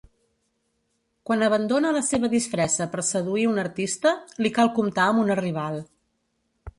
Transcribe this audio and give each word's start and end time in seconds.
Quan 1.29 1.43
abandona 1.47 1.91
la 1.97 1.99
seva 2.07 2.31
disfressa 2.33 2.87
per 2.95 3.03
seduir 3.09 3.43
un 3.51 3.63
artista, 3.65 4.15
li 4.45 4.53
cal 4.57 4.73
comptar 4.79 5.07
amb 5.13 5.23
una 5.25 5.37
rival. 5.43 5.79